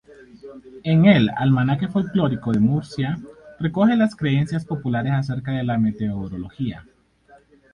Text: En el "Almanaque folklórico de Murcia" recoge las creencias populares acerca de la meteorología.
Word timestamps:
En 0.81 1.05
el 1.05 1.29
"Almanaque 1.37 1.87
folklórico 1.87 2.51
de 2.51 2.59
Murcia" 2.59 3.19
recoge 3.59 3.95
las 3.95 4.15
creencias 4.15 4.65
populares 4.65 5.13
acerca 5.13 5.51
de 5.51 5.63
la 5.63 5.77
meteorología. 5.77 6.83